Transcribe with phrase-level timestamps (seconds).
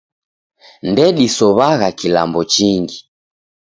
[0.89, 2.97] Ndedisow'agha kilambo chingi.